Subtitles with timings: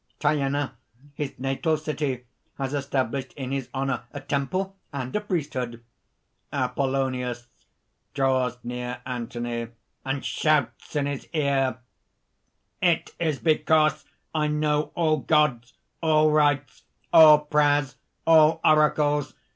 [0.19, 0.71] "Thyana,
[1.13, 2.25] his natal city,
[2.57, 5.83] has established in his honor a temple and a priesthood!"
[6.51, 7.45] APOLLONIUS
[8.15, 9.67] (draws near Anthony,
[10.03, 11.77] and shouts in his ear:)
[12.81, 14.03] "It is because
[14.33, 16.81] I know all gods, all rites,
[17.13, 17.95] all prayers,
[18.25, 19.35] all oracles!